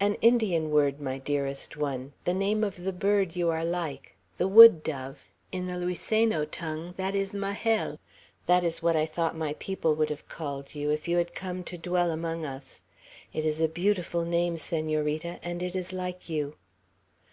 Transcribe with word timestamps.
"An 0.00 0.16
Indian 0.16 0.72
word, 0.72 1.00
my 1.00 1.18
dearest 1.18 1.76
one, 1.76 2.12
the 2.24 2.34
name 2.34 2.64
of 2.64 2.82
the 2.82 2.92
bird 2.92 3.36
you 3.36 3.48
are 3.48 3.64
like, 3.64 4.16
the 4.36 4.48
wood 4.48 4.82
dove. 4.82 5.28
In 5.52 5.68
the 5.68 5.74
Luiseno 5.78 6.44
tongue 6.50 6.94
that 6.96 7.14
is 7.14 7.32
Majel; 7.32 8.00
that 8.46 8.64
was 8.64 8.82
what 8.82 8.96
I 8.96 9.06
thought 9.06 9.36
my 9.36 9.52
people 9.60 9.94
would 9.94 10.10
have 10.10 10.26
called 10.26 10.74
you, 10.74 10.90
if 10.90 11.06
you 11.06 11.16
had 11.16 11.32
come 11.32 11.62
to 11.62 11.78
dwell 11.78 12.10
among 12.10 12.44
us. 12.44 12.82
It 13.32 13.44
is 13.46 13.60
a 13.60 13.68
beautiful 13.68 14.24
name, 14.24 14.56
Senorita, 14.56 15.38
and 15.44 15.62
is 15.62 15.92
like 15.92 16.28
you." 16.28 16.56